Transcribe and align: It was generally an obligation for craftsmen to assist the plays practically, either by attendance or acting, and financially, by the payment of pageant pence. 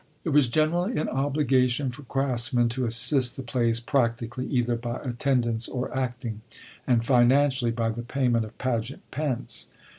It 0.23 0.29
was 0.29 0.47
generally 0.47 0.97
an 0.99 1.07
obligation 1.09 1.91
for 1.91 2.01
craftsmen 2.01 2.69
to 2.69 2.87
assist 2.87 3.37
the 3.37 3.43
plays 3.43 3.79
practically, 3.79 4.47
either 4.47 4.75
by 4.75 4.99
attendance 5.03 5.67
or 5.67 5.95
acting, 5.95 6.41
and 6.87 7.05
financially, 7.05 7.69
by 7.69 7.89
the 7.89 8.01
payment 8.01 8.43
of 8.43 8.57
pageant 8.57 9.03
pence. 9.11 9.67